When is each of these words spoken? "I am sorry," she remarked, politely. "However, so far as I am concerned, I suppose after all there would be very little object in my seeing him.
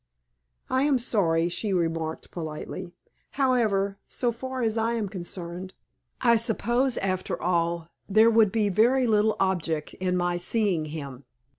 "I 0.67 0.81
am 0.81 0.97
sorry," 0.97 1.47
she 1.47 1.73
remarked, 1.73 2.31
politely. 2.31 2.91
"However, 3.37 3.99
so 4.07 4.31
far 4.31 4.63
as 4.63 4.75
I 4.75 4.93
am 4.93 5.07
concerned, 5.07 5.75
I 6.21 6.37
suppose 6.37 6.97
after 6.97 7.39
all 7.39 7.87
there 8.09 8.31
would 8.31 8.51
be 8.51 8.69
very 8.69 9.05
little 9.05 9.35
object 9.39 9.93
in 9.93 10.17
my 10.17 10.37
seeing 10.37 10.85
him. 10.85 11.25